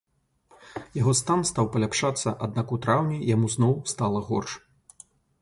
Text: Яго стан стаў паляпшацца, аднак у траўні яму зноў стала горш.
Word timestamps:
Яго 1.01 1.13
стан 1.19 1.43
стаў 1.49 1.65
паляпшацца, 1.75 2.33
аднак 2.47 2.67
у 2.77 2.81
траўні 2.87 3.19
яму 3.35 3.47
зноў 3.57 3.73
стала 3.95 4.19
горш. 4.33 4.51